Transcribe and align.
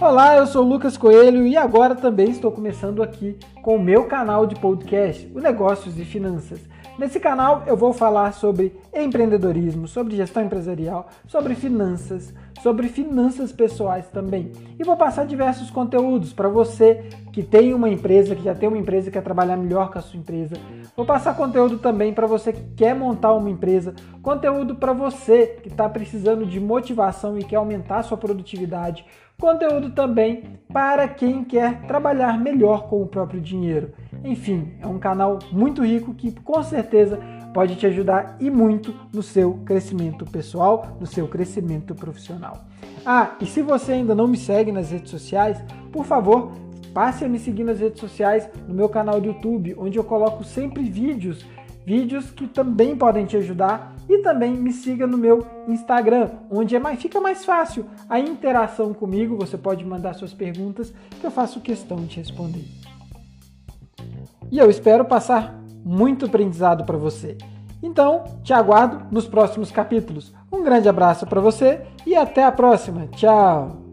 Olá, 0.00 0.34
eu 0.38 0.46
sou 0.46 0.64
Lucas 0.64 0.96
Coelho 0.96 1.46
e 1.46 1.58
agora 1.58 1.94
também 1.94 2.30
estou 2.30 2.50
começando 2.50 3.02
aqui 3.02 3.36
com 3.60 3.76
o 3.76 3.82
meu 3.82 4.06
canal 4.06 4.46
de 4.46 4.58
podcast, 4.58 5.30
o 5.34 5.40
Negócios 5.40 5.98
e 5.98 6.06
Finanças. 6.06 6.58
Nesse 6.98 7.20
canal 7.20 7.64
eu 7.66 7.76
vou 7.76 7.92
falar 7.92 8.32
sobre 8.32 8.74
empreendedorismo, 8.94 9.86
sobre 9.86 10.16
gestão 10.16 10.42
empresarial, 10.42 11.10
sobre 11.26 11.54
finanças, 11.54 12.32
sobre 12.62 12.88
finanças 12.88 13.52
pessoais 13.52 14.06
também. 14.08 14.52
E 14.78 14.84
vou 14.84 14.96
passar 14.96 15.26
diversos 15.26 15.70
conteúdos 15.70 16.32
para 16.32 16.48
você 16.48 17.04
que 17.32 17.42
tem 17.42 17.74
uma 17.74 17.88
empresa, 17.88 18.34
que 18.34 18.42
já 18.42 18.54
tem 18.54 18.68
uma 18.68 18.78
empresa 18.78 19.08
e 19.08 19.12
quer 19.12 19.22
trabalhar 19.22 19.56
melhor 19.56 19.90
com 19.90 19.98
a 19.98 20.02
sua 20.02 20.18
empresa. 20.18 20.56
Vou 20.96 21.06
passar 21.06 21.36
conteúdo 21.36 21.78
também 21.78 22.12
para 22.12 22.26
você 22.26 22.52
que 22.52 22.62
quer 22.76 22.94
montar 22.94 23.32
uma 23.32 23.50
empresa, 23.50 23.94
conteúdo 24.22 24.74
para 24.74 24.92
você 24.92 25.58
que 25.62 25.68
está 25.68 25.88
precisando 25.88 26.44
de 26.44 26.60
motivação 26.60 27.38
e 27.38 27.44
quer 27.44 27.56
aumentar 27.56 28.02
sua 28.02 28.16
produtividade, 28.16 29.04
conteúdo 29.38 29.90
também 29.90 30.60
para 30.72 31.08
quem 31.08 31.42
quer 31.42 31.82
trabalhar 31.86 32.38
melhor 32.38 32.88
com 32.88 33.02
o 33.02 33.06
próprio 33.06 33.40
dinheiro. 33.40 33.92
Enfim, 34.22 34.74
é 34.80 34.86
um 34.86 34.98
canal 34.98 35.38
muito 35.50 35.82
rico 35.84 36.12
que 36.12 36.32
com 36.32 36.62
certeza 36.62 37.18
pode 37.52 37.76
te 37.76 37.86
ajudar 37.86 38.36
e 38.40 38.50
muito 38.50 38.94
no 39.12 39.22
seu 39.22 39.54
crescimento 39.64 40.24
pessoal, 40.24 40.96
no 41.00 41.06
seu 41.06 41.26
crescimento 41.28 41.94
profissional. 41.94 42.64
Ah, 43.04 43.36
e 43.40 43.46
se 43.46 43.62
você 43.62 43.92
ainda 43.92 44.14
não 44.14 44.26
me 44.26 44.36
segue 44.36 44.72
nas 44.72 44.90
redes 44.90 45.10
sociais, 45.10 45.62
por 45.92 46.04
favor, 46.04 46.52
passe 46.92 47.24
a 47.24 47.28
me 47.28 47.38
seguir 47.38 47.64
nas 47.64 47.80
redes 47.80 48.00
sociais, 48.00 48.48
no 48.68 48.74
meu 48.74 48.88
canal 48.88 49.20
do 49.20 49.28
YouTube, 49.28 49.74
onde 49.78 49.98
eu 49.98 50.04
coloco 50.04 50.44
sempre 50.44 50.82
vídeos, 50.84 51.44
vídeos 51.84 52.30
que 52.30 52.46
também 52.46 52.96
podem 52.96 53.26
te 53.26 53.36
ajudar 53.36 53.94
e 54.08 54.18
também 54.18 54.52
me 54.52 54.72
siga 54.72 55.06
no 55.06 55.16
meu 55.16 55.46
Instagram, 55.68 56.30
onde 56.50 56.74
é 56.74 56.78
mais, 56.78 57.00
fica 57.00 57.20
mais 57.20 57.44
fácil 57.44 57.86
a 58.08 58.18
interação 58.18 58.92
comigo. 58.92 59.36
Você 59.36 59.56
pode 59.56 59.84
mandar 59.84 60.14
suas 60.14 60.34
perguntas 60.34 60.92
que 61.20 61.26
eu 61.26 61.30
faço 61.30 61.60
questão 61.60 61.98
de 62.04 62.16
responder. 62.16 62.64
E 64.50 64.58
eu 64.58 64.68
espero 64.68 65.04
passar 65.04 65.59
muito 65.84 66.26
aprendizado 66.26 66.84
para 66.84 66.96
você. 66.96 67.36
Então, 67.82 68.24
te 68.42 68.52
aguardo 68.52 69.06
nos 69.10 69.26
próximos 69.26 69.70
capítulos. 69.70 70.32
Um 70.52 70.62
grande 70.62 70.88
abraço 70.88 71.26
para 71.26 71.40
você 71.40 71.80
e 72.06 72.14
até 72.14 72.44
a 72.44 72.52
próxima. 72.52 73.06
Tchau! 73.08 73.89